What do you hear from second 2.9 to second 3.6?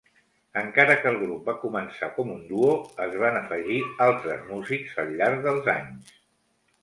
es van